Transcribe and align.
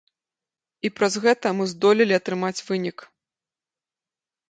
І 0.87 0.91
праз 0.99 1.13
гэта 1.27 1.53
мы 1.59 1.69
здолелі 1.75 2.19
атрымаць 2.19 2.57
вынік. 2.73 3.09